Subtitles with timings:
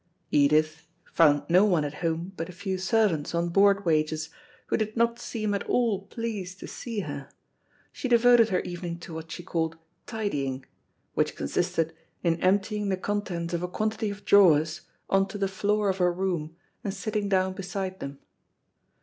[0.31, 4.31] Edith, found no one at home but a few servants on board wages,
[4.65, 7.29] who did not seem at all pleased to see her.
[7.91, 9.77] She devoted her evening to what she called
[10.07, 10.65] tidying,
[11.13, 11.93] which consisted
[12.23, 16.11] in emptying the contents of a quantity of drawers on to the floor of her
[16.11, 18.17] room, and sitting down beside them.